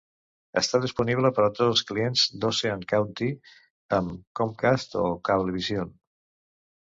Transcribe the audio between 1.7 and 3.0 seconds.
clients d"Ocean